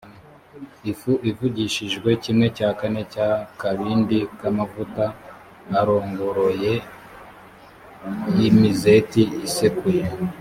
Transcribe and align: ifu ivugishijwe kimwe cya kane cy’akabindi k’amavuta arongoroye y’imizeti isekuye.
ifu 0.91 1.11
ivugishijwe 1.29 2.09
kimwe 2.23 2.47
cya 2.57 2.69
kane 2.79 3.01
cy’akabindi 3.13 4.19
k’amavuta 4.39 5.05
arongoroye 5.79 6.73
y’imizeti 8.37 9.21
isekuye. 9.47 10.03